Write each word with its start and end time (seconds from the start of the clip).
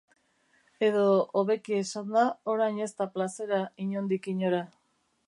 Edo 0.85 1.03
hobeki 1.41 1.75
esanda, 1.81 2.23
orain 2.53 2.79
ez 2.87 2.91
da 3.03 3.09
plazera 3.19 3.61
inondik 3.85 4.31
inora. 4.33 4.65